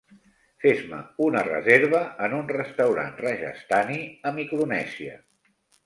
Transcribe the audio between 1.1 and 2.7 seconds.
una reserva en un